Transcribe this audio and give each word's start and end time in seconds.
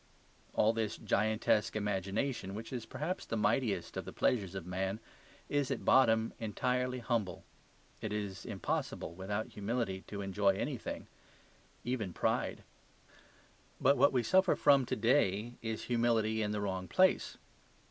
All 0.55 0.73
this 0.73 0.97
gigantesque 0.97 1.75
imagination, 1.75 2.55
which 2.55 2.73
is, 2.73 2.87
perhaps, 2.87 3.23
the 3.23 3.37
mightiest 3.37 3.95
of 3.95 4.03
the 4.03 4.11
pleasures 4.11 4.55
of 4.55 4.65
man, 4.65 4.99
is 5.47 5.69
at 5.69 5.85
bottom 5.85 6.33
entirely 6.39 6.97
humble. 6.97 7.43
It 8.01 8.11
is 8.11 8.43
impossible 8.43 9.13
without 9.13 9.49
humility 9.53 10.03
to 10.07 10.23
enjoy 10.23 10.55
anything 10.55 11.05
even 11.83 12.13
pride. 12.13 12.63
But 13.79 13.95
what 13.95 14.11
we 14.11 14.23
suffer 14.23 14.55
from 14.55 14.87
to 14.87 14.95
day 14.95 15.53
is 15.61 15.83
humility 15.83 16.41
in 16.41 16.49
the 16.49 16.61
wrong 16.61 16.87
place. 16.87 17.37